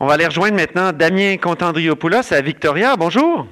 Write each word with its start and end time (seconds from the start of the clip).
On 0.00 0.06
va 0.06 0.14
aller 0.14 0.26
rejoindre 0.26 0.54
maintenant 0.54 0.92
Damien 0.92 1.38
Contandriopoulos 1.38 2.32
à 2.32 2.40
Victoria. 2.40 2.94
Bonjour. 2.96 3.48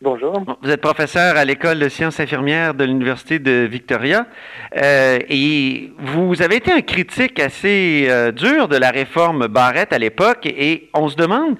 Bonjour. 0.00 0.42
Vous 0.62 0.70
êtes 0.70 0.80
professeur 0.80 1.36
à 1.36 1.44
l'école 1.44 1.78
de 1.78 1.90
sciences 1.90 2.20
infirmières 2.20 2.72
de 2.72 2.84
l'Université 2.84 3.38
de 3.38 3.68
Victoria 3.70 4.26
euh, 4.76 5.18
et 5.28 5.92
vous 5.98 6.40
avez 6.40 6.56
été 6.56 6.72
un 6.72 6.80
critique 6.80 7.38
assez 7.38 8.06
euh, 8.08 8.32
dur 8.32 8.68
de 8.68 8.76
la 8.76 8.90
réforme 8.90 9.46
Barrette 9.46 9.92
à 9.92 9.98
l'époque 9.98 10.46
et 10.46 10.88
on 10.94 11.10
se 11.10 11.16
demande 11.16 11.58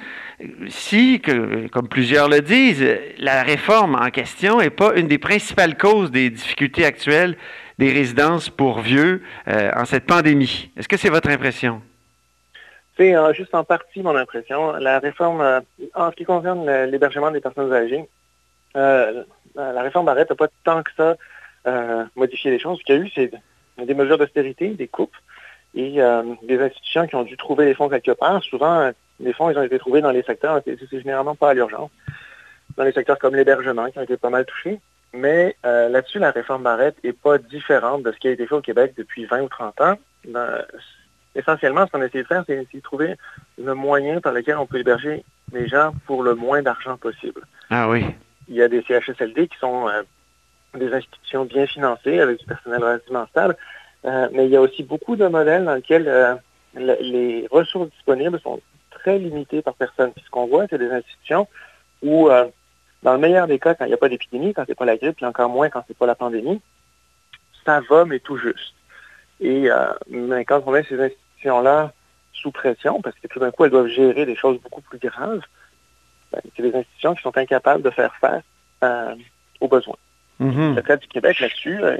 si, 0.69 1.21
que, 1.21 1.69
comme 1.69 1.89
plusieurs 1.89 2.31
le 2.31 2.41
disent, 2.41 2.97
la 3.19 3.43
réforme 3.43 3.95
en 3.95 4.09
question 4.09 4.59
n'est 4.59 4.71
pas 4.71 4.95
une 4.97 5.07
des 5.07 5.19
principales 5.19 5.77
causes 5.77 6.11
des 6.11 6.31
difficultés 6.31 6.87
actuelles 6.87 7.37
des 7.79 7.93
résidences 7.93 8.49
pour 8.49 8.81
vieux 8.81 9.21
euh, 9.49 9.71
en 9.77 9.85
cette 9.85 10.07
pandémie. 10.07 10.71
Est-ce 10.79 10.89
que 10.89 10.97
c'est 10.97 11.11
votre 11.11 11.29
impression? 11.29 11.83
C'est 12.97 13.15
euh, 13.15 13.33
juste 13.33 13.55
en 13.55 13.65
partie 13.65 14.03
mon 14.03 14.17
impression. 14.17 14.73
La 14.75 14.99
réforme, 14.99 15.41
euh, 15.41 15.61
en 15.95 16.11
ce 16.11 16.17
qui 16.17 16.25
concerne 16.25 16.71
l'hébergement 16.85 17.31
des 17.31 17.41
personnes 17.41 17.73
âgées, 17.73 18.09
la 18.75 19.83
réforme 19.83 20.07
Barrette 20.07 20.31
n'a 20.31 20.37
pas 20.37 20.49
tant 20.65 20.83
que 20.83 20.91
ça 20.97 21.17
modifié 22.17 22.51
les 22.51 22.59
choses. 22.59 22.79
Ce 22.79 22.85
qu'il 22.85 22.97
y 22.97 22.99
a 22.99 23.03
eu, 23.03 23.11
c'est 23.15 23.31
des 23.85 23.95
mesures 23.95 24.19
d'austérité, 24.19 24.71
des 24.71 24.89
coupes 24.89 25.17
et 25.75 26.01
des 26.43 26.61
institutions 26.61 27.07
qui 27.07 27.15
ont 27.15 27.23
dû 27.23 27.37
trouver 27.37 27.65
les 27.65 27.75
fonds 27.75 27.89
quelque 27.89 28.11
part. 28.11 28.43
Souvent, 28.43 28.91
les 29.21 29.33
fonds, 29.33 29.49
ils 29.51 29.59
ont 29.59 29.63
été 29.63 29.79
trouvés 29.79 30.01
dans 30.01 30.11
les 30.11 30.25
secteurs, 30.25 30.61
c'est 30.65 31.01
généralement 31.01 31.37
pas 31.37 31.51
à 31.51 31.55
l'urgence, 31.55 31.91
dans 32.77 32.83
les 32.83 32.93
secteurs 32.93 33.19
comme 33.19 33.37
l'hébergement 33.37 33.89
qui 33.91 33.99
ont 34.01 34.03
été 34.03 34.17
pas 34.17 34.31
mal 34.31 34.45
touchés. 34.45 34.81
Mais 35.15 35.57
euh, 35.65 35.89
là-dessus, 35.89 36.19
la 36.19 36.33
réforme 36.33 36.65
Barrette 36.65 36.97
n'est 37.05 37.13
pas 37.13 37.39
différente 37.39 38.03
de 38.03 38.11
ce 38.11 38.19
qui 38.19 38.27
a 38.29 38.33
été 38.33 38.47
fait 38.47 38.55
au 38.55 38.61
Québec 38.61 38.95
depuis 38.97 39.27
20 39.27 39.43
ou 39.43 39.49
30 39.49 39.81
ans. 39.81 39.99
Essentiellement, 41.35 41.87
ce 41.87 41.93
qu'on 41.93 42.01
a 42.01 42.07
essayé 42.07 42.23
de 42.23 42.29
faire, 42.29 42.45
c'est 42.47 42.55
essayer 42.55 42.79
de 42.79 42.85
trouver 42.85 43.15
le 43.63 43.75
moyen 43.75 44.21
par 44.21 44.33
lequel 44.33 44.57
on 44.57 44.67
peut 44.67 44.79
héberger 44.79 45.25
les 45.53 45.69
gens 45.69 45.93
pour 46.07 46.23
le 46.23 46.35
moins 46.35 46.63
d'argent 46.63 46.97
possible. 46.97 47.43
Ah 47.71 47.89
oui. 47.89 48.05
Il 48.49 48.55
y 48.55 48.63
a 48.63 48.69
des 48.69 48.83
CHSLD 48.83 49.49
qui 49.49 49.59
sont 49.59 49.89
euh, 49.89 50.03
des 50.75 50.93
institutions 50.93 51.45
bien 51.45 51.67
financées 51.67 52.21
avec 52.21 52.39
du 52.39 52.47
personnel 52.47 52.83
relativement 52.83 53.27
stable, 53.27 53.57
euh, 54.05 54.29
mais 54.33 54.47
il 54.47 54.51
y 54.51 54.57
a 54.57 54.61
aussi 54.61 54.83
beaucoup 54.83 55.17
de 55.17 55.27
modèles 55.27 55.65
dans 55.65 55.75
lesquels 55.75 56.39
les 56.75 57.47
ressources 57.51 57.91
disponibles 57.91 58.41
sont 58.41 58.61
très 58.91 59.19
limitées 59.19 59.63
par 59.63 59.75
personne. 59.75 60.13
Puis 60.13 60.25
ce 60.25 60.31
qu'on 60.31 60.47
voit, 60.47 60.67
c'est 60.69 60.79
des 60.79 60.91
institutions 60.91 61.49
où 62.03 62.29
dans 63.05 63.13
le 63.13 63.19
meilleur 63.19 63.47
des 63.47 63.59
cas, 63.59 63.75
quand 63.75 63.85
il 63.85 63.89
n'y 63.89 63.95
a 63.95 63.99
pas 63.99 64.09
d'épidémie, 64.09 64.55
quand 64.55 64.65
c'est 64.67 64.75
pas 64.75 64.87
la 64.87 64.97
grippe, 64.97 65.17
puis 65.17 65.27
encore 65.27 65.51
moins 65.51 65.69
quand 65.69 65.85
c'est 65.87 65.97
pas 65.97 66.07
la 66.07 66.15
pandémie, 66.15 66.61
ça 67.65 67.81
va, 67.89 68.05
mais 68.07 68.19
tout 68.19 68.39
juste. 68.39 68.75
Et 69.41 69.71
euh, 69.71 69.93
mais 70.09 70.45
quand 70.45 70.63
on 70.67 70.71
met 70.71 70.85
ces 70.85 70.97
institutions-là 71.45 71.93
sous 72.33 72.51
pression, 72.51 73.01
parce 73.01 73.17
que 73.19 73.29
tout 73.29 73.39
d'un 73.39 73.51
coup, 73.51 73.65
elles 73.65 73.71
doivent 73.71 73.89
gérer 73.89 74.27
des 74.27 74.37
choses 74.37 74.61
beaucoup 74.61 74.83
plus 74.83 74.99
graves, 74.99 75.41
ben, 76.33 76.41
c'est 76.57 76.63
des 76.63 76.75
institutions 76.75 77.15
qui 77.15 77.23
sont 77.23 77.37
incapables 77.37 77.83
de 77.83 77.91
faire 77.91 78.15
face 78.17 78.43
euh, 78.83 79.15
aux 79.61 79.69
besoins. 79.69 79.97
Mm-hmm. 80.41 80.75
Le 80.75 80.83
cas 80.83 80.97
du 80.97 81.07
Québec 81.07 81.39
là-dessus, 81.41 81.83
euh, 81.83 81.97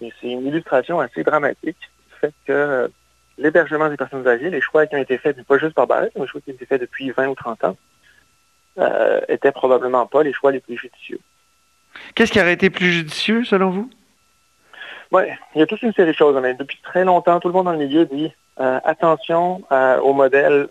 c'est 0.00 0.28
une 0.28 0.46
illustration 0.46 1.00
assez 1.00 1.22
dramatique 1.22 1.78
du 1.78 2.18
fait 2.20 2.34
que 2.46 2.90
l'hébergement 3.38 3.88
des 3.88 3.96
personnes 3.96 4.26
âgées, 4.28 4.50
les 4.50 4.60
choix 4.60 4.86
qui 4.86 4.96
ont 4.96 4.98
été 4.98 5.16
faits, 5.16 5.42
pas 5.44 5.58
juste 5.58 5.74
par 5.74 5.86
Barrett, 5.86 6.12
mais 6.14 6.22
les 6.22 6.28
choix 6.28 6.40
qui 6.40 6.50
ont 6.50 6.54
été 6.54 6.66
faits 6.66 6.80
depuis 6.80 7.10
20 7.10 7.28
ou 7.28 7.34
30 7.34 7.64
ans, 7.64 7.76
euh, 8.78 9.20
étaient 9.28 9.52
probablement 9.52 10.06
pas 10.06 10.22
les 10.22 10.32
choix 10.32 10.52
les 10.52 10.60
plus 10.60 10.76
judicieux. 10.76 11.18
Qu'est-ce 12.14 12.32
qui 12.32 12.40
aurait 12.40 12.52
été 12.52 12.70
plus 12.70 12.92
judicieux 12.92 13.44
selon 13.44 13.70
vous? 13.70 13.90
Oui, 15.10 15.24
il 15.54 15.58
y 15.58 15.62
a 15.62 15.66
toute 15.66 15.82
une 15.82 15.92
série 15.92 16.12
de 16.12 16.16
choses. 16.16 16.38
Mais 16.40 16.54
depuis 16.54 16.78
très 16.82 17.04
longtemps, 17.04 17.40
tout 17.40 17.48
le 17.48 17.54
monde 17.54 17.64
dans 17.64 17.72
le 17.72 17.78
milieu 17.78 18.04
dit 18.04 18.26
euh, 18.26 18.30
attention 18.60 19.62
euh, 19.72 19.98
au 20.00 20.12
modèle 20.12 20.68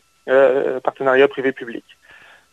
partenariat 0.83 1.27
privé-public. 1.27 1.83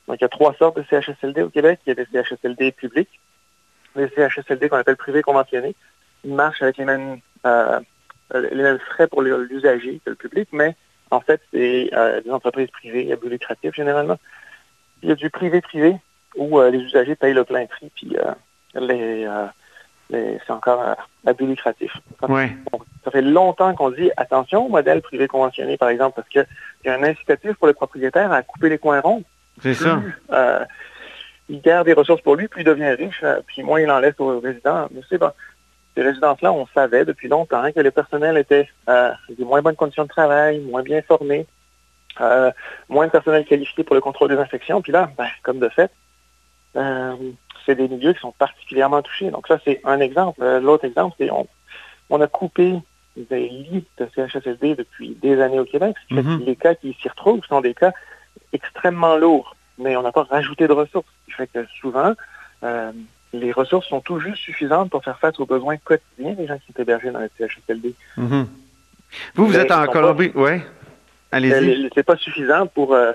Donc, 0.08 0.16
il 0.20 0.22
y 0.22 0.24
a 0.24 0.28
trois 0.28 0.54
sortes 0.54 0.76
de 0.76 0.84
CHSLD 0.88 1.42
au 1.42 1.50
Québec. 1.50 1.80
Il 1.84 1.90
y 1.90 1.92
a 1.92 1.94
des 1.94 2.06
CHSLD 2.10 2.72
publics, 2.72 3.20
des 3.96 4.08
CHSLD 4.08 4.68
qu'on 4.68 4.78
appelle 4.78 4.96
privés 4.96 5.22
conventionnés. 5.22 5.74
Ils 6.24 6.32
marchent 6.32 6.62
avec 6.62 6.78
les 6.78 6.84
mêmes, 6.86 7.20
les 8.34 8.78
frais 8.78 9.08
pour 9.08 9.20
l'usager 9.20 10.00
que 10.04 10.10
le 10.10 10.16
public, 10.16 10.48
mais 10.52 10.74
en 11.10 11.20
fait, 11.20 11.42
c'est 11.52 11.90
des 12.24 12.30
entreprises 12.30 12.70
privées 12.70 13.12
à 13.12 13.16
but 13.16 13.28
lucratif 13.28 13.74
généralement 13.74 14.18
il 15.02 15.08
y 15.08 15.12
a 15.12 15.14
du 15.14 15.30
privé-privé 15.30 15.96
où 16.36 16.58
euh, 16.58 16.70
les 16.70 16.78
usagers 16.78 17.16
payent 17.16 17.34
le 17.34 17.44
plein 17.44 17.66
prix, 17.66 17.90
puis 17.94 18.16
euh, 18.16 19.46
euh, 20.12 20.16
les, 20.16 20.38
c'est 20.46 20.52
encore 20.52 20.96
à 21.26 21.32
but 21.32 21.46
lucratif. 21.46 21.92
Ça, 22.20 22.26
ça 23.04 23.10
fait 23.10 23.22
longtemps 23.22 23.74
qu'on 23.74 23.90
dit 23.90 24.10
attention 24.16 24.66
au 24.66 24.68
modèle 24.68 25.02
privé 25.02 25.28
conventionné, 25.28 25.76
par 25.76 25.88
exemple, 25.88 26.16
parce 26.16 26.28
qu'il 26.28 26.46
y 26.84 26.88
a 26.88 26.94
un 26.94 27.02
incitatif 27.02 27.54
pour 27.54 27.66
le 27.66 27.72
propriétaire 27.72 28.32
à 28.32 28.42
couper 28.42 28.68
les 28.68 28.78
coins 28.78 29.00
ronds. 29.00 29.24
C'est 29.62 29.74
ça. 29.74 30.00
il 31.48 31.60
garde 31.60 31.86
des 31.86 31.92
ressources 31.92 32.22
pour 32.22 32.36
lui, 32.36 32.48
plus 32.48 32.62
il 32.62 32.64
devient 32.64 32.90
riche, 32.90 33.24
puis 33.46 33.62
moins 33.62 33.80
il 33.80 33.90
en 33.90 34.00
laisse 34.00 34.18
aux 34.18 34.40
résidents. 34.40 34.88
Mais 34.90 35.00
c'est 35.08 35.18
bon. 35.18 35.30
Ces 35.94 36.02
résidences-là, 36.02 36.52
on 36.52 36.66
savait 36.74 37.04
depuis 37.04 37.28
longtemps 37.28 37.72
que 37.72 37.80
les 37.80 37.90
personnels 37.90 38.36
étaient 38.36 38.68
des 38.86 39.44
moins 39.44 39.62
bonnes 39.62 39.76
conditions 39.76 40.04
de 40.04 40.08
travail, 40.08 40.60
moins 40.60 40.82
bien 40.82 41.00
formés, 41.02 41.46
euh, 42.20 42.50
moins 42.88 43.06
de 43.06 43.10
personnel 43.10 43.44
qualifié 43.44 43.84
pour 43.84 43.94
le 43.94 44.00
contrôle 44.00 44.28
des 44.28 44.38
infections. 44.38 44.80
Puis 44.80 44.92
là, 44.92 45.10
ben, 45.18 45.28
comme 45.42 45.58
de 45.58 45.68
fait, 45.68 45.90
euh, 46.76 47.14
c'est 47.66 47.74
des 47.74 47.88
milieux 47.88 48.12
qui 48.12 48.20
sont 48.20 48.32
particulièrement 48.32 49.02
touchés. 49.02 49.30
Donc 49.30 49.46
ça, 49.48 49.58
c'est 49.64 49.80
un 49.84 50.00
exemple. 50.00 50.40
Euh, 50.42 50.60
l'autre 50.60 50.84
exemple, 50.84 51.16
c'est 51.18 51.30
on, 51.30 51.46
on 52.10 52.20
a 52.20 52.26
coupé 52.26 52.74
des 53.16 53.48
lits 53.48 53.84
de 53.98 54.08
CHSLD 54.14 54.76
depuis 54.76 55.16
des 55.20 55.40
années 55.40 55.60
au 55.60 55.64
Québec. 55.64 55.96
Les 56.10 56.56
cas 56.56 56.74
qui 56.74 56.96
s'y 57.00 57.08
retrouvent 57.08 57.44
sont 57.44 57.60
des 57.60 57.74
cas 57.74 57.92
extrêmement 58.52 59.16
lourds, 59.16 59.56
mais 59.78 59.96
on 59.96 60.02
n'a 60.02 60.12
pas 60.12 60.24
rajouté 60.24 60.68
de 60.68 60.72
ressources. 60.72 61.06
Ce 61.22 61.26
qui 61.26 61.32
fait 61.32 61.46
que 61.46 61.66
souvent, 61.80 62.12
les 63.32 63.52
ressources 63.52 63.88
sont 63.88 64.00
tout 64.00 64.20
juste 64.20 64.36
suffisantes 64.36 64.90
pour 64.90 65.02
faire 65.02 65.18
face 65.18 65.38
aux 65.40 65.46
besoins 65.46 65.76
quotidiens 65.78 66.32
des 66.32 66.46
gens 66.46 66.58
qui 66.58 66.72
sont 66.72 66.82
hébergés 66.82 67.10
dans 67.10 67.20
les 67.20 67.30
CHSLD. 67.38 67.94
Mm-hmm. 68.18 68.46
Vous, 69.34 69.46
vous 69.46 69.56
êtes 69.56 69.70
en 69.70 69.86
Colombie, 69.86 70.32
oui? 70.34 70.60
Euh, 71.34 71.88
c'est 71.94 72.02
pas 72.02 72.16
suffisant 72.16 72.66
pour 72.66 72.94
euh, 72.94 73.12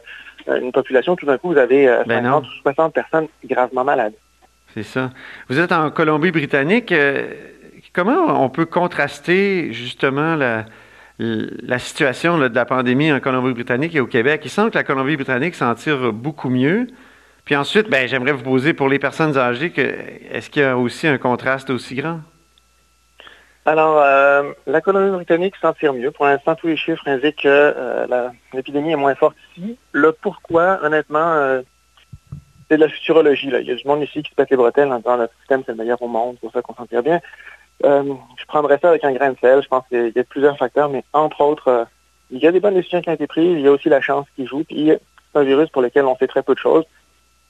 une 0.47 0.72
population. 0.72 1.16
Tout 1.16 1.25
d'un 1.25 1.38
coup, 1.38 1.51
vous 1.51 1.57
avez 1.57 1.88
50 1.88 2.07
ben 2.07 2.34
ou 2.34 2.45
60 2.61 2.94
personnes 2.94 3.28
gravement 3.45 3.84
malades. 3.84 4.13
C'est 4.73 4.83
ça. 4.83 5.09
Vous 5.49 5.59
êtes 5.59 5.71
en 5.71 5.91
Colombie-Britannique. 5.91 6.91
Euh, 6.91 7.33
comment 7.93 8.43
on 8.43 8.49
peut 8.49 8.65
contraster 8.65 9.73
justement 9.73 10.35
la, 10.35 10.65
situation 11.79 12.37
de 12.37 12.47
la 12.47 12.65
pandémie 12.65 13.11
en 13.11 13.19
Colombie-Britannique 13.19 13.95
et 13.95 13.99
au 13.99 14.07
Québec? 14.07 14.41
Il 14.45 14.49
semble 14.49 14.71
que 14.71 14.77
la 14.77 14.83
Colombie-Britannique 14.83 15.55
s'en 15.55 15.75
tire 15.75 16.13
beaucoup 16.13 16.49
mieux. 16.49 16.87
Puis 17.43 17.55
ensuite, 17.55 17.89
ben, 17.89 18.07
j'aimerais 18.07 18.31
vous 18.31 18.43
poser 18.43 18.73
pour 18.73 18.87
les 18.87 18.99
personnes 18.99 19.37
âgées, 19.37 19.71
que, 19.71 19.81
est-ce 19.81 20.49
qu'il 20.49 20.61
y 20.61 20.65
a 20.65 20.77
aussi 20.77 21.07
un 21.07 21.17
contraste 21.17 21.69
aussi 21.69 21.95
grand? 21.95 22.21
Alors, 23.65 23.99
euh, 23.99 24.53
la 24.67 24.81
Colombie-Britannique 24.81 25.55
s'en 25.61 25.73
tire 25.73 25.93
mieux. 25.93 26.11
Pour 26.11 26.25
l'instant, 26.25 26.55
tous 26.55 26.67
les 26.67 26.77
chiffres 26.77 27.07
indiquent 27.07 27.43
que 27.43 27.47
euh, 27.47 28.29
l'épidémie 28.53 28.91
est 28.91 28.96
moins 28.96 29.16
forte 29.16 29.35
ici. 29.55 29.78
Le 29.91 30.13
pourquoi, 30.13 30.79
honnêtement, 30.81 31.61
c'est 32.72 32.78
de 32.78 32.84
la 32.85 32.90
futurologie. 32.90 33.50
Là. 33.50 33.59
Il 33.59 33.68
y 33.68 33.72
a 33.72 33.76
du 33.76 33.85
monde 33.85 34.02
ici 34.02 34.23
qui 34.23 34.29
se 34.29 34.35
pète 34.35 34.50
les 34.50 34.56
bretelles 34.56 34.90
en 34.94 34.97
disant 35.00 35.18
le 35.18 35.28
système 35.40 35.62
c'est 35.66 35.73
le 35.73 35.78
meilleur 35.78 36.02
au 36.02 36.08
monde, 36.08 36.38
pour 36.40 36.53
ça 36.53 36.62
qu'on 36.62 36.73
s'en 36.73 36.85
tire 36.85 37.03
bien. 37.03 37.20
je 37.84 38.46
prendrais 38.47 38.79
ça 38.82 38.90
avec 38.90 39.03
un 39.03 39.12
grain 39.12 39.32
de 39.32 39.38
sel. 39.40 39.62
Je 39.62 39.68
pense 39.68 39.84
qu'il 39.90 40.14
y 40.16 40.20
a 40.20 40.23
plusieurs 40.23 40.58
facteurs, 40.58 40.88
mais 40.90 41.03
entre 41.12 41.41
autres, 41.41 41.85
il 42.29 42.40
y 42.40 42.47
a 42.47 42.52
des 42.53 42.62
bonnes 42.62 42.76
décisions 42.76 43.02
qui 43.02 43.09
ont 43.09 43.14
été 43.14 43.28
prises. 43.28 43.58
Il 43.58 43.62
y 43.62 43.68
a 43.68 43.72
aussi 43.72 43.90
la 43.90 44.00
chance 44.00 44.26
qui 44.38 44.46
joue. 44.47 44.64
Puis 44.64 44.90
c'est 45.34 45.40
un 45.40 45.44
virus 45.44 45.70
pour 45.70 45.82
lequel 45.82 46.06
on 46.06 46.16
sait 46.16 46.28
très 46.28 46.44
peu 46.44 46.53
de 46.53 46.59
choses. 46.59 46.85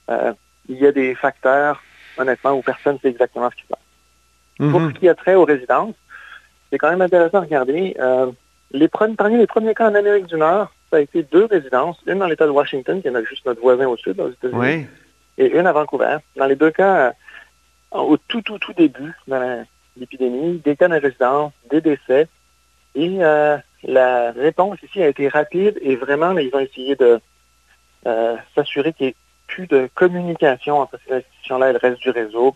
il 0.09 0.77
y 0.77 0.87
a 0.87 0.91
des 0.91 1.13
facteurs, 1.13 1.81
honnêtement, 2.17 2.53
où 2.53 2.61
personne 2.61 2.95
ne 2.95 2.99
sait 2.99 3.09
exactement 3.09 3.49
ce 3.51 3.55
qui 3.57 3.63
se 3.63 3.67
passe. 3.67 4.71
Pour 4.71 4.79
Mhm. 4.79 4.93
ce 4.93 4.99
qui 4.99 5.09
a 5.09 5.15
trait 5.15 5.35
aux 5.35 5.45
résidences, 5.45 5.95
c'est 6.69 6.77
quand 6.77 6.89
même 6.89 7.01
intéressant 7.01 7.39
à 7.39 7.41
regarder. 7.41 7.95
Euh, 7.99 8.31
les 8.71 8.87
parmi 8.87 9.37
les 9.37 9.47
premiers 9.47 9.73
cas 9.73 9.89
en 9.89 9.95
Amérique 9.95 10.27
du 10.27 10.35
Nord, 10.35 10.71
ça 10.89 10.97
a 10.97 10.99
été 10.99 11.23
deux 11.23 11.45
résidences, 11.45 11.97
une 12.05 12.19
dans 12.19 12.27
l'État 12.27 12.45
de 12.45 12.51
Washington, 12.51 13.01
qui 13.01 13.07
est 13.07 13.25
juste 13.25 13.45
notre 13.45 13.61
voisin 13.61 13.87
au 13.87 13.97
sud, 13.97 14.19
aux 14.19 14.29
États-Unis, 14.29 14.59
Oui. 14.59 14.85
Et 15.37 15.47
une 15.47 15.67
à 15.67 15.71
Vancouver. 15.71 16.17
Dans 16.35 16.45
les 16.45 16.55
deux 16.55 16.71
cas, 16.71 17.13
euh, 17.93 17.97
au 17.99 18.17
tout, 18.17 18.41
tout, 18.41 18.59
tout 18.59 18.73
début 18.73 19.13
de 19.27 19.65
l'épidémie, 19.97 20.59
des 20.59 20.75
cas 20.75 20.87
de 20.87 20.95
résidence, 20.95 21.53
des 21.69 21.81
décès, 21.81 22.27
et 22.95 23.23
euh, 23.23 23.57
la 23.83 24.31
réponse 24.31 24.77
ici 24.83 25.01
a 25.01 25.07
été 25.07 25.27
rapide 25.27 25.77
et 25.81 25.95
vraiment, 25.95 26.37
ils 26.37 26.53
ont 26.53 26.59
essayé 26.59 26.95
de 26.95 27.19
s'assurer 28.55 28.93
qu'il 28.93 29.05
n'y 29.05 29.11
ait 29.11 29.15
plus 29.45 29.67
de 29.67 29.87
communication 29.93 30.79
entre 30.79 30.97
ces 31.05 31.13
institutions-là 31.17 31.69
et 31.69 31.73
le 31.73 31.77
reste 31.77 31.99
du 31.99 32.09
réseau. 32.09 32.55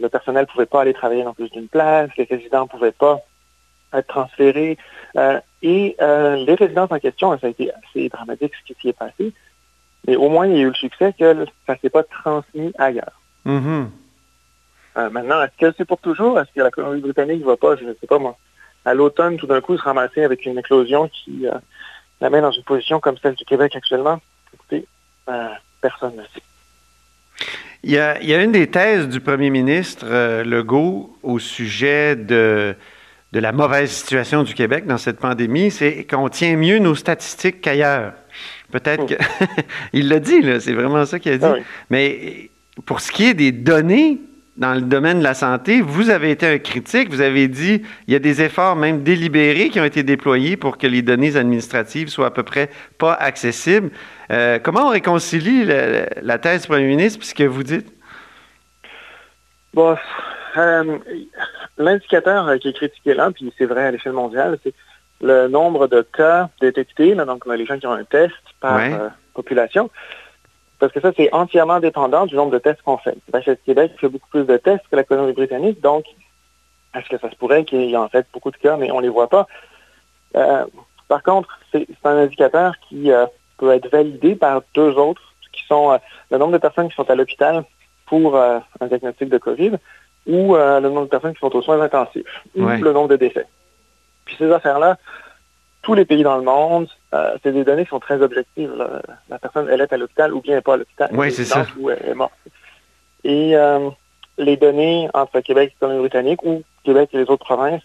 Le 0.00 0.08
personnel 0.08 0.42
ne 0.42 0.46
pouvait 0.46 0.64
pas 0.64 0.80
aller 0.80 0.94
travailler 0.94 1.22
dans 1.22 1.34
plus 1.34 1.50
d'une 1.50 1.68
place, 1.68 2.08
les 2.16 2.24
résidents 2.24 2.62
ne 2.62 2.68
pouvaient 2.68 2.92
pas 2.92 3.20
être 3.92 4.06
transférés. 4.06 4.78
et 5.62 5.96
les 6.00 6.54
résidences 6.54 6.90
en 6.90 6.98
question, 6.98 7.38
ça 7.38 7.46
a 7.46 7.50
été 7.50 7.70
assez 7.74 8.08
dramatique 8.08 8.52
ce 8.58 8.72
qui 8.72 8.80
s'y 8.80 8.88
est 8.88 8.98
passé. 8.98 9.34
Mais 10.06 10.16
au 10.16 10.28
moins, 10.28 10.46
il 10.46 10.56
y 10.56 10.58
a 10.58 10.62
eu 10.62 10.68
le 10.68 10.74
succès 10.74 11.12
que 11.18 11.46
ça 11.66 11.74
ne 11.74 11.78
s'est 11.78 11.90
pas 11.90 12.02
transmis 12.04 12.72
ailleurs. 12.78 13.20
Mm-hmm. 13.44 13.86
Euh, 14.98 15.10
maintenant, 15.10 15.42
est-ce 15.42 15.56
que 15.58 15.74
c'est 15.76 15.84
pour 15.84 15.98
toujours? 15.98 16.38
Est-ce 16.38 16.52
que 16.54 16.62
la 16.62 16.70
Colombie-Britannique 16.70 17.40
ne 17.40 17.46
va 17.46 17.56
pas, 17.56 17.76
je 17.76 17.84
ne 17.84 17.94
sais 17.94 18.06
pas 18.06 18.18
moi, 18.18 18.36
à 18.84 18.94
l'automne, 18.94 19.36
tout 19.36 19.46
d'un 19.46 19.60
coup, 19.60 19.76
se 19.76 19.82
ramasser 19.82 20.22
avec 20.22 20.46
une 20.46 20.58
éclosion 20.58 21.08
qui 21.08 21.46
euh, 21.46 21.52
la 22.20 22.30
met 22.30 22.40
dans 22.40 22.52
une 22.52 22.62
position 22.62 23.00
comme 23.00 23.16
celle 23.18 23.34
du 23.34 23.44
Québec 23.44 23.74
actuellement? 23.76 24.20
Écoutez, 24.54 24.86
euh, 25.28 25.48
personne 25.80 26.16
ne 26.16 26.22
sait. 26.22 26.42
Il 27.82 27.90
y, 27.90 27.98
a, 27.98 28.20
il 28.20 28.28
y, 28.28 28.34
a, 28.34 28.42
une 28.42 28.52
des 28.52 28.68
thèses 28.68 29.08
du 29.08 29.20
premier 29.20 29.50
ministre 29.50 30.06
Legault 30.42 31.16
au 31.22 31.38
sujet 31.38 32.16
de, 32.16 32.74
de 33.32 33.38
la 33.38 33.52
mauvaise 33.52 33.90
situation 33.90 34.42
du 34.42 34.54
Québec 34.54 34.86
dans 34.86 34.98
cette 34.98 35.20
pandémie, 35.20 35.70
c'est 35.70 36.04
qu'on 36.04 36.28
tient 36.28 36.56
mieux 36.56 36.78
nos 36.78 36.94
statistiques 36.94 37.60
qu'ailleurs. 37.60 38.14
Peut-être 38.70 39.04
oh. 39.04 39.06
que. 39.06 39.14
il 39.92 40.08
l'a 40.08 40.18
dit, 40.18 40.42
là, 40.42 40.60
c'est 40.60 40.72
vraiment 40.72 41.04
ça 41.04 41.18
qu'il 41.18 41.32
a 41.32 41.38
dit. 41.38 41.44
Ah 41.44 41.54
oui. 41.54 41.62
Mais 41.90 42.50
pour 42.84 43.00
ce 43.00 43.12
qui 43.12 43.24
est 43.26 43.34
des 43.34 43.52
données 43.52 44.18
dans 44.56 44.74
le 44.74 44.80
domaine 44.80 45.18
de 45.18 45.24
la 45.24 45.34
santé, 45.34 45.80
vous 45.80 46.08
avez 46.08 46.30
été 46.30 46.46
un 46.46 46.58
critique, 46.58 47.10
vous 47.10 47.20
avez 47.20 47.46
dit 47.46 47.82
il 48.06 48.12
y 48.12 48.16
a 48.16 48.18
des 48.18 48.40
efforts 48.40 48.74
même 48.74 49.02
délibérés 49.02 49.68
qui 49.68 49.78
ont 49.80 49.84
été 49.84 50.02
déployés 50.02 50.56
pour 50.56 50.78
que 50.78 50.86
les 50.86 51.02
données 51.02 51.36
administratives 51.36 52.08
soient 52.08 52.26
à 52.26 52.30
peu 52.30 52.42
près 52.42 52.70
pas 52.98 53.12
accessibles. 53.12 53.90
Euh, 54.30 54.58
comment 54.58 54.86
on 54.86 54.90
réconcilie 54.90 55.64
la, 55.64 56.06
la, 56.22 56.38
thèse 56.38 56.62
du 56.62 56.68
premier 56.68 56.86
ministre 56.86 57.20
et 57.22 57.24
ce 57.24 57.34
que 57.34 57.44
vous 57.44 57.62
dites? 57.62 57.92
Bon, 59.74 59.94
euh, 60.56 60.98
l'indicateur 61.76 62.58
qui 62.58 62.68
est 62.68 62.72
critiqué 62.72 63.12
là, 63.12 63.30
puis 63.30 63.52
c'est 63.58 63.66
vrai 63.66 63.86
à 63.86 63.90
l'échelle 63.90 64.12
mondiale, 64.12 64.58
c'est 64.64 64.74
le 65.20 65.48
nombre 65.48 65.86
de 65.86 66.02
cas 66.02 66.48
détectés, 66.60 67.14
là, 67.14 67.24
donc 67.24 67.46
les 67.46 67.64
gens 67.66 67.78
qui 67.78 67.86
ont 67.86 67.92
un 67.92 68.04
test 68.04 68.34
par 68.60 68.76
Ouais. 68.76 68.92
euh, 68.92 69.08
population. 69.34 69.90
Parce 70.78 70.92
que 70.92 71.00
ça, 71.00 71.10
c'est 71.16 71.32
entièrement 71.32 71.80
dépendant 71.80 72.26
du 72.26 72.34
nombre 72.34 72.52
de 72.52 72.58
tests 72.58 72.82
qu'on 72.82 72.98
fait. 72.98 73.16
Ben, 73.30 73.40
chez 73.42 73.56
Québec 73.64 73.92
fait 73.98 74.08
beaucoup 74.08 74.28
plus 74.28 74.44
de 74.44 74.56
tests 74.58 74.84
que 74.90 74.96
la 74.96 75.04
Colombie-Britannique, 75.04 75.80
donc 75.80 76.04
est-ce 76.94 77.08
que 77.08 77.18
ça 77.18 77.30
se 77.30 77.36
pourrait 77.36 77.64
qu'il 77.64 77.82
y 77.82 77.92
ait 77.92 77.96
en 77.96 78.08
fait 78.08 78.26
beaucoup 78.32 78.50
de 78.50 78.56
cas, 78.56 78.76
mais 78.76 78.90
on 78.90 78.98
ne 78.98 79.02
les 79.02 79.08
voit 79.08 79.28
pas? 79.28 79.46
Euh, 80.36 80.64
par 81.08 81.22
contre, 81.22 81.48
c'est 81.72 81.86
un 82.04 82.16
indicateur 82.18 82.74
qui 82.88 83.10
euh, 83.10 83.26
peut 83.58 83.72
être 83.72 83.88
validé 83.90 84.34
par 84.34 84.60
deux 84.74 84.92
autres, 84.92 85.22
qui 85.52 85.64
sont 85.66 85.98
le 86.30 86.36
nombre 86.38 86.52
de 86.52 86.58
personnes 86.58 86.88
qui 86.90 86.94
sont 86.94 87.08
à 87.10 87.14
l'hôpital 87.14 87.64
pour 88.04 88.36
un 88.36 88.62
diagnostic 88.86 89.30
de 89.30 89.38
COVID 89.38 89.72
ou 90.26 90.54
le 90.54 90.80
nombre 90.80 91.04
de 91.04 91.08
personnes 91.08 91.32
qui 91.32 91.40
sont 91.40 91.54
aux 91.56 91.62
soins 91.62 91.80
intensifs 91.80 92.42
ou 92.54 92.66
le 92.66 92.92
nombre 92.92 93.08
de 93.08 93.16
décès. 93.16 93.46
Puis 94.26 94.36
ces 94.38 94.52
affaires-là, 94.52 94.98
tous 95.86 95.94
les 95.94 96.04
pays 96.04 96.24
dans 96.24 96.36
le 96.36 96.42
monde, 96.42 96.88
euh, 97.14 97.38
c'est 97.42 97.52
des 97.52 97.64
données 97.64 97.84
qui 97.84 97.90
sont 97.90 98.00
très 98.00 98.20
objectives. 98.20 98.74
là. 98.76 99.00
La 99.28 99.38
personne, 99.38 99.68
elle 99.70 99.80
est 99.80 99.92
à 99.92 99.96
l'hôpital 99.96 100.34
ou 100.34 100.40
bien 100.40 100.54
elle 100.54 100.58
n'est 100.58 100.62
pas 100.62 100.74
à 100.74 100.76
l'hôpital. 100.78 101.08
Oui, 101.12 101.30
c'est 101.30 101.44
ça. 101.44 101.64
Ou 101.78 101.90
elle 101.90 102.08
est 102.08 102.14
morte. 102.14 102.32
Et 103.22 103.56
euh, 103.56 103.88
les 104.36 104.56
données 104.56 105.08
entre 105.14 105.40
Québec 105.40 105.72
et 105.72 105.78
Colombie-Britannique 105.78 106.42
ou 106.42 106.64
Québec 106.84 107.10
et 107.12 107.18
les 107.18 107.30
autres 107.30 107.44
provinces 107.44 107.82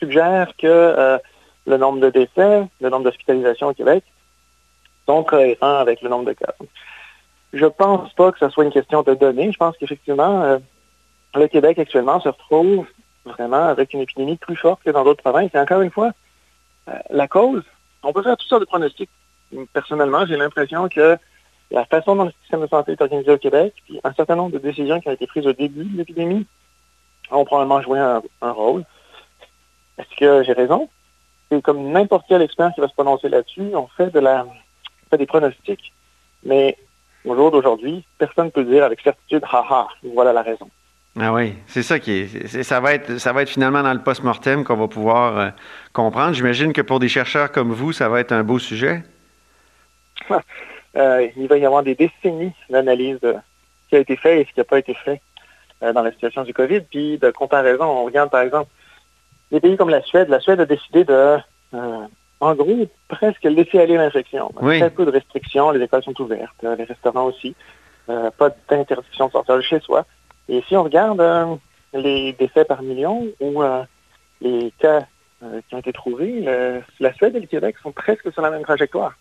suggèrent 0.00 0.52
que 0.58 0.66
euh, 0.66 1.18
le 1.66 1.78
nombre 1.78 2.00
de 2.00 2.10
décès, 2.10 2.68
le 2.80 2.90
nombre 2.90 3.04
d'hospitalisations 3.04 3.68
au 3.68 3.74
Québec 3.74 4.04
sont 5.06 5.24
cohérents 5.24 5.78
avec 5.78 6.02
le 6.02 6.10
nombre 6.10 6.26
de 6.26 6.34
cas. 6.34 6.52
Je 7.54 7.66
pense 7.66 8.12
pas 8.12 8.32
que 8.32 8.38
ce 8.38 8.50
soit 8.50 8.64
une 8.64 8.72
question 8.72 9.02
de 9.02 9.14
données. 9.14 9.50
Je 9.50 9.56
pense 9.56 9.76
qu'effectivement, 9.78 10.58
le 11.34 11.48
Québec 11.48 11.78
actuellement 11.78 12.20
se 12.20 12.28
retrouve 12.28 12.86
vraiment 13.24 13.66
avec 13.66 13.92
une 13.94 14.00
épidémie 14.00 14.36
plus 14.36 14.56
forte 14.56 14.82
que 14.82 14.90
dans 14.90 15.04
d'autres 15.04 15.22
provinces. 15.22 15.50
Et 15.54 15.58
encore 15.58 15.80
une 15.80 15.90
fois, 15.90 16.12
euh, 16.88 16.92
la 17.10 17.28
cause, 17.28 17.62
on 18.02 18.12
peut 18.12 18.22
faire 18.22 18.36
toutes 18.36 18.48
sortes 18.48 18.62
de 18.62 18.66
pronostics. 18.66 19.10
Personnellement, 19.72 20.26
j'ai 20.26 20.36
l'impression 20.36 20.88
que 20.88 21.16
la 21.70 21.84
façon 21.86 22.16
dont 22.16 22.24
le 22.24 22.32
système 22.42 22.60
de 22.60 22.66
santé 22.66 22.92
est 22.92 23.00
organisé 23.00 23.30
au 23.30 23.38
Québec, 23.38 23.74
puis 23.84 24.00
un 24.04 24.12
certain 24.12 24.36
nombre 24.36 24.52
de 24.52 24.58
décisions 24.58 25.00
qui 25.00 25.08
ont 25.08 25.12
été 25.12 25.26
prises 25.26 25.46
au 25.46 25.52
début 25.52 25.84
de 25.84 25.96
l'épidémie, 25.96 26.46
ont 27.30 27.44
probablement 27.44 27.80
joué 27.80 27.98
un, 27.98 28.50
rôle. 28.50 28.84
Est-ce 29.98 30.16
que 30.16 30.42
j'ai 30.44 30.52
raison? 30.52 30.88
C'est 31.50 31.62
comme 31.62 31.90
n'importe 31.90 32.26
quel 32.28 32.42
expert 32.42 32.72
qui 32.74 32.80
va 32.80 32.88
se 32.88 32.94
prononcer 32.94 33.28
là-dessus. 33.28 33.74
On 33.74 33.86
fait 33.86 34.10
de 34.10 34.20
la, 34.20 34.44
on 34.44 35.10
fait 35.10 35.18
des 35.18 35.26
pronostics. 35.26 35.92
Mais 36.44 36.76
au 37.24 37.34
jour 37.34 37.50
d'aujourd'hui, 37.50 38.04
personne 38.18 38.46
ne 38.46 38.50
peut 38.50 38.64
dire 38.64 38.84
avec 38.84 39.00
certitude, 39.00 39.42
haha, 39.50 39.88
voilà 40.02 40.32
la 40.32 40.42
raison. 40.42 40.68
Ah 41.18 41.32
oui, 41.32 41.54
c'est 41.68 41.84
ça 41.84 42.00
qui 42.00 42.10
est, 42.12 42.62
Ça 42.64 42.80
va 42.80 42.92
être, 42.92 43.18
ça 43.18 43.32
va 43.32 43.42
être 43.42 43.48
finalement 43.48 43.82
dans 43.82 43.92
le 43.92 44.00
post-mortem 44.00 44.64
qu'on 44.64 44.74
va 44.74 44.88
pouvoir 44.88 45.38
euh, 45.38 45.50
comprendre. 45.92 46.34
J'imagine 46.34 46.72
que 46.72 46.82
pour 46.82 46.98
des 46.98 47.08
chercheurs 47.08 47.52
comme 47.52 47.72
vous, 47.72 47.92
ça 47.92 48.08
va 48.08 48.18
être 48.18 48.32
un 48.32 48.42
beau 48.42 48.58
sujet. 48.58 49.02
Euh, 50.96 51.26
il 51.36 51.48
va 51.48 51.58
y 51.58 51.66
avoir 51.66 51.82
des 51.82 51.96
décennies 51.96 52.52
d'analyse 52.70 53.18
de 53.18 53.32
ce 53.32 53.88
qui 53.88 53.96
a 53.96 53.98
été 53.98 54.14
fait 54.14 54.40
et 54.40 54.44
ce 54.44 54.52
qui 54.52 54.60
n'a 54.60 54.64
pas 54.64 54.78
été 54.78 54.94
fait 54.94 55.20
euh, 55.82 55.92
dans 55.92 56.02
la 56.02 56.12
situation 56.12 56.44
du 56.44 56.54
COVID, 56.54 56.82
puis 56.82 57.18
de 57.18 57.32
comparaison. 57.32 57.82
On 57.82 58.04
regarde, 58.04 58.30
par 58.30 58.42
exemple, 58.42 58.70
des 59.50 59.58
pays 59.58 59.76
comme 59.76 59.90
la 59.90 60.02
Suède. 60.02 60.28
La 60.28 60.38
Suède 60.38 60.60
a 60.60 60.66
décidé 60.66 61.02
de, 61.02 61.38
en 62.38 62.54
gros, 62.54 62.86
presque 63.08 63.42
laisser 63.42 63.80
aller 63.80 63.96
l'infection. 63.96 64.52
Oui. 64.62 64.78
Très 64.78 64.90
peu 64.90 65.04
de 65.04 65.10
restrictions. 65.10 65.72
Les 65.72 65.82
écoles 65.82 66.04
sont 66.04 66.20
ouvertes, 66.20 66.54
les 66.62 66.84
restaurants 66.84 67.26
aussi. 67.26 67.56
Pas 68.06 68.50
d'interdiction 68.70 69.26
de 69.26 69.32
sortir 69.32 69.56
de 69.56 69.62
chez 69.62 69.80
soi. 69.80 70.06
Et 70.48 70.62
si 70.68 70.76
on 70.76 70.82
regarde 70.84 71.20
euh, 71.20 71.54
les 71.92 72.32
décès 72.34 72.64
par 72.64 72.82
million 72.82 73.26
ou 73.40 73.62
euh, 73.62 73.82
les 74.40 74.72
cas 74.78 75.06
euh, 75.42 75.60
qui 75.68 75.74
ont 75.74 75.78
été 75.78 75.92
trouvés, 75.92 76.40
le- 76.40 76.82
la 77.00 77.12
Suède 77.14 77.34
et 77.36 77.40
le 77.40 77.46
Québec 77.46 77.76
sont 77.82 77.92
presque 77.92 78.32
sur 78.32 78.42
la 78.42 78.50
même 78.50 78.62
trajectoire. 78.62 79.14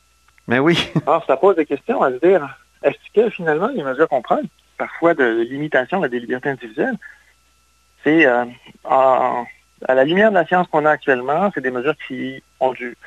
Mais 0.47 0.59
oui, 0.59 0.77
Alors, 1.07 1.25
ça 1.25 1.37
pose 1.37 1.55
des 1.55 1.65
questions 1.65 2.01
à 2.01 2.11
se 2.11 2.17
dire, 2.17 2.47
est-ce 2.83 2.97
que 3.13 3.29
finalement, 3.29 3.67
les 3.67 3.83
mesures 3.83 4.09
qu'on 4.09 4.21
prend, 4.21 4.41
parfois 4.77 5.13
de 5.13 5.41
limitation 5.49 6.01
des 6.01 6.19
libertés 6.19 6.49
individuelles, 6.49 6.97
c'est 8.03 8.25
euh, 8.25 8.45
à 8.83 9.93
la 9.95 10.03
lumière 10.03 10.29
de 10.29 10.35
la 10.35 10.45
science 10.45 10.67
qu'on 10.67 10.85
a 10.85 10.91
actuellement, 10.91 11.49
c'est 11.53 11.61
des 11.61 11.71
mesures 11.71 11.95
qui 12.07 12.43
ont 12.59 12.73
du 12.73 12.97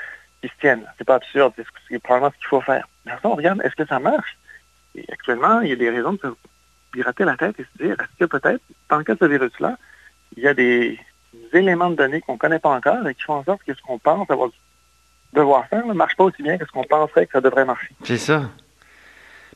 qui 0.43 0.49
se 0.49 0.55
tiennent. 0.61 0.87
C'est 0.99 1.05
pas 1.07 1.15
absurde, 1.17 1.53
c'est 1.57 1.63
ce- 1.65 1.69
c'est 1.89 1.99
probablement 1.99 2.31
ce 2.33 2.39
qu'il 2.39 2.49
faut 2.49 2.61
faire. 2.61 2.87
Mais 3.05 3.13
on 3.25 3.35
regarde, 3.35 3.61
est-ce 3.65 3.75
que 3.75 3.87
ça 3.87 3.99
marche? 3.99 4.37
Et 4.95 5.05
actuellement, 5.11 5.61
il 5.61 5.69
y 5.71 5.73
a 5.73 5.77
des 5.77 5.91
raisons 5.91 6.13
de 6.13 6.19
se 6.19 6.27
la 7.03 7.37
tête 7.37 7.55
et 7.59 7.65
se 7.79 7.83
dire, 7.85 7.93
est-ce 7.99 8.25
que 8.25 8.25
peut-être, 8.25 8.61
dans 8.91 8.99
le 8.99 9.05
cas 9.05 9.15
de 9.15 9.19
ce 9.21 9.25
virus-là, 9.25 9.77
il 10.37 10.43
y 10.43 10.49
a 10.49 10.55
des 10.55 10.99
éléments 11.53 11.91
de 11.91 11.97
données 11.97 12.21
qu'on 12.21 12.35
ne 12.35 12.39
connaît 12.39 12.59
pas 12.59 12.71
encore 12.71 13.07
et 13.07 13.15
qui 13.15 13.23
font 13.23 13.35
en 13.35 13.45
sorte 13.45 13.63
que 13.67 13.75
ce 13.75 13.81
qu'on 13.83 13.99
pense 13.99 14.31
avoir 14.31 14.51
devoir 15.33 15.67
faire 15.69 15.85
ne 15.87 15.93
marche 15.93 16.17
pas 16.17 16.25
aussi 16.25 16.43
bien 16.43 16.57
que 16.57 16.65
ce 16.65 16.71
qu'on 16.71 16.85
penserait 16.85 17.27
que 17.27 17.33
ça 17.33 17.41
devrait 17.41 17.65
marcher. 17.65 17.89
c'est 18.05 18.17
ça. 18.17 18.49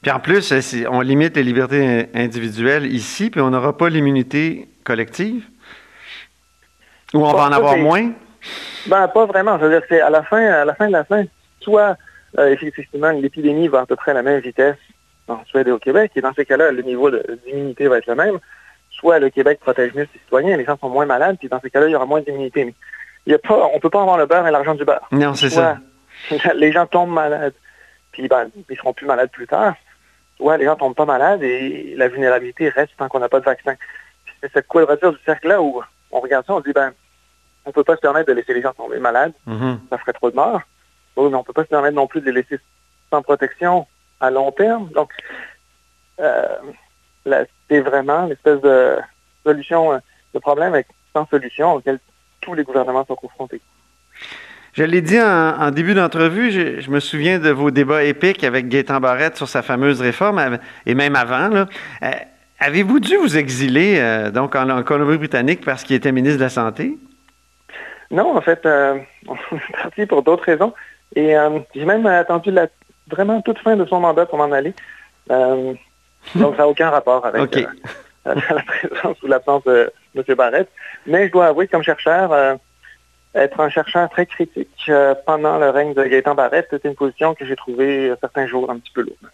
Puis 0.03 0.11
en 0.11 0.21
plus, 0.21 0.43
c'est- 0.61 0.87
on 0.87 1.01
limite 1.01 1.37
les 1.37 1.43
libertés 1.43 2.09
individuelles 2.15 2.87
ici, 2.87 3.31
puis 3.31 3.41
on 3.41 3.51
n'aura 3.51 3.77
pas 3.77 3.89
l'immunité 3.89 4.69
collective? 4.85 5.45
Ou 7.15 7.19
on 7.19 7.21
Bon, 7.21 7.33
va 7.33 7.47
en 7.47 7.51
ça, 7.51 7.57
avoir 7.57 7.77
moins? 7.79 8.13
Ben, 8.87 9.09
pas 9.09 9.27
vraiment. 9.27 9.59
Je 9.59 9.65
veux 9.67 9.71
dire, 9.71 9.83
c'est 9.89 10.01
à 10.01 10.11
la 10.11 10.23
fin, 10.23 10.43
à 10.43 10.65
la 10.65 10.75
fin 10.75 10.87
de 10.87 10.93
la 10.93 11.05
fin, 11.05 11.25
soit 11.61 11.97
euh, 12.39 12.49
effectivement 12.53 13.11
l'épidémie 13.11 13.69
va 13.69 13.81
à 13.81 13.87
peu 13.87 13.97
près 13.97 14.13
à 14.13 14.15
la 14.15 14.23
même 14.23 14.41
vitesse 14.41 14.77
en 15.29 15.45
Suède 15.45 15.69
et 15.69 15.73
au 15.73 15.79
Québec, 15.79 16.13
et 16.17 16.21
dans 16.21 16.33
ces 16.35 16.45
cas-là, 16.45 16.71
le 16.73 16.83
niveau 16.83 17.11
d'immunité 17.47 17.89
va 17.89 17.99
être 17.99 18.07
le 18.07 18.15
même, 18.15 18.39
soit 18.91 19.19
le 19.19 19.31
Québec 19.31 19.61
protège 19.61 19.95
mieux 19.95 20.09
ses 20.13 20.19
citoyens, 20.19 20.57
les 20.57 20.65
gens 20.65 20.77
sont 20.79 20.89
moins 20.89 21.07
malades, 21.07 21.37
puis 21.39 21.49
dans 21.49 21.61
ces 21.61 21.71
cas-là, 21.71 21.87
il 21.87 21.93
y 21.93 21.97
aura 21.97 22.07
moins 22.07 22.21
d'immunité. 22.21 22.65
Mais 22.65 22.75
il 23.27 23.33
y 23.33 23.35
a 23.35 23.39
pas, 23.39 23.69
on 23.73 23.79
peut 23.79 23.91
pas 23.91 24.03
avoir 24.03 24.19
le 24.19 24.27
beurre 24.27 24.47
et 24.47 24.51
l'argent 24.51 24.75
du 24.75 24.85
beurre. 24.85 25.07
Non, 25.13 25.35
c'est 25.35 25.51
ça. 25.51 25.79
Les 26.55 26.73
gens 26.73 26.87
tombent 26.87 27.13
malades, 27.13 27.55
puis 28.13 28.27
ben, 28.29 28.51
ils 28.69 28.77
seront 28.77 28.93
plus 28.93 29.07
malades 29.07 29.31
plus 29.31 29.47
tard, 29.47 29.75
soit 30.37 30.57
les 30.57 30.65
gens 30.65 30.77
tombent 30.77 30.95
pas 30.95 31.05
malades 31.05 31.43
et 31.43 31.95
la 31.97 32.09
vulnérabilité 32.09 32.69
reste 32.69 32.93
tant 32.99 33.09
qu'on 33.09 33.21
n'a 33.21 33.29
pas 33.29 33.41
de 33.41 33.45
vaccin. 33.45 33.75
C'est 34.43 34.53
cette 34.53 34.67
quadrature 34.67 35.13
du 35.13 35.19
cercle-là 35.25 35.61
où 35.63 35.81
on 36.11 36.21
regarde 36.21 36.45
ça, 36.47 36.55
on 36.55 36.59
se 36.61 36.65
dit, 36.65 36.73
ben, 36.73 36.93
on 37.65 37.73
peut 37.73 37.85
pas 37.85 37.95
se 37.97 38.01
permettre 38.01 38.29
de 38.29 38.33
laisser 38.33 38.55
les 38.55 38.63
gens 38.63 38.73
tomber 38.73 38.99
malades 38.99 39.33
Mhm. 39.47 39.81
ça 39.91 39.99
ferait 39.99 40.13
trop 40.15 40.31
de 40.31 40.37
morts. 40.37 40.63
Oui, 41.17 41.29
mais 41.29 41.37
on 41.37 41.41
ne 41.41 41.45
peut 41.45 41.53
pas 41.53 41.65
se 41.65 41.69
permettre 41.69 41.95
non 41.95 42.07
plus 42.07 42.21
de 42.21 42.27
les 42.31 42.43
laisser 42.43 42.59
sans 43.11 43.23
protection 43.23 43.87
à 44.21 44.31
long 44.31 44.53
terme. 44.53 44.89
Donc, 44.91 45.11
euh, 46.21 46.47
c'est 47.69 47.81
vraiment 47.81 48.27
l'espèce 48.27 48.61
de 48.61 48.97
solution, 49.45 49.93
euh, 49.93 49.99
de 50.35 50.39
problème 50.39 50.75
avec, 50.75 50.87
sans 51.15 51.27
solution 51.27 51.75
auquel 51.75 51.99
tous 52.41 52.55
les 52.55 52.63
gouvernements 52.63 53.05
sont 53.07 53.17
confrontés. 53.17 53.61
Je 54.73 54.85
l'ai 54.85 55.03
dit 55.03 55.21
en, 55.21 55.27
en 55.61 55.71
début 55.71 55.95
d'entrevue, 55.95 56.51
je, 56.53 56.81
je 56.81 56.91
me 56.91 57.01
souviens 57.01 57.39
de 57.39 57.51
vos 57.51 57.71
débats 57.71 58.05
épiques 58.05 58.45
avec 58.45 58.69
Gaétan 58.69 59.01
Barrette 59.01 59.37
sur 59.37 59.49
sa 59.49 59.63
fameuse 59.63 60.01
réforme, 60.01 60.59
et 60.87 60.95
même 60.95 61.17
avant. 61.17 61.49
là. 61.49 61.67
Euh, 62.03 62.11
Avez-vous 62.63 63.01
dû 63.01 63.17
vous 63.17 63.39
exiler 63.39 63.97
euh, 63.99 64.31
donc 64.31 64.55
en, 64.55 64.69
en 64.69 64.83
Colombie-Britannique 64.83 65.65
parce 65.65 65.83
qu'il 65.83 65.97
était 65.97 66.13
ministre 66.13 66.39
de 66.39 66.45
la 66.45 66.51
Santé? 66.51 66.99
Non, 68.11 68.37
en 68.37 68.41
fait, 68.43 68.61
on 69.27 69.37
est 69.57 69.73
parti 69.83 70.05
pour 70.05 70.23
d'autres 70.23 70.45
raisons. 70.45 70.75
Et 71.17 71.35
j'ai 71.75 71.85
même 71.87 72.07
attendu 72.07 72.51
la 72.51 72.69
vraiment 73.11 73.41
toute 73.43 73.59
fin 73.59 73.77
de 73.77 73.85
son 73.85 74.01
mandat 74.01 74.27
pour 74.27 74.39
m'en 74.39 74.53
aller. 74.53 74.75
donc, 75.29 75.77
ça 76.35 76.59
n'a 76.59 76.69
aucun 76.69 76.91
rapport 76.91 77.25
avec 77.27 77.55
la 78.25 78.63
présence 78.67 79.23
ou 79.23 79.27
l'absence 79.27 79.65
de 79.65 79.93
M. 80.15 80.23
Barrett. 80.37 80.69
Mais 81.07 81.27
je 81.29 81.33
dois 81.33 81.47
avouer, 81.47 81.69
comme 81.69 81.83
chercheur, 81.83 82.59
être 83.35 83.61
un 83.61 83.71
chercheur 83.71 84.09
très 84.11 84.27
critique 84.27 84.91
pendant 85.27 85.59
le 85.59 85.71
règne 85.71 85.95
de 85.95 86.05
Gaëtan 86.05 86.35
Barrette, 86.35 86.69
c'était 86.71 86.89
une 86.89 86.95
position 86.95 87.35
que 87.35 87.47
j'ai 87.47 87.57
trouvée 87.57 88.13
certains 88.21 88.47
jours 88.47 88.71
un 88.71 88.79
petit 88.79 88.93
peu 88.93 89.03
lourde. 89.03 89.31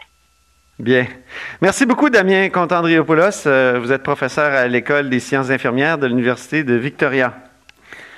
Bien. 0.78 1.06
Merci 1.62 1.86
beaucoup, 1.86 2.10
Damien 2.10 2.50
Contandriopoulos. 2.50 3.46
Euh, 3.46 3.78
vous 3.80 3.92
êtes 3.92 4.02
professeur 4.02 4.52
à 4.52 4.66
l'École 4.66 5.08
des 5.08 5.20
sciences 5.20 5.48
infirmières 5.48 5.96
de 5.96 6.06
l'Université 6.06 6.64
de 6.64 6.74
Victoria. 6.74 7.32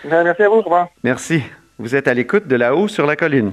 Merci 0.05 0.43
à 0.43 0.49
vous, 0.49 0.61
Robert. 0.62 0.88
Merci. 1.05 1.45
Vous 1.79 1.95
êtes 1.95 2.09
à 2.09 2.15
l'écoute 2.15 2.49
de 2.49 2.57
là-haut 2.57 2.88
sur 2.88 3.07
la 3.07 3.15
colline. 3.15 3.53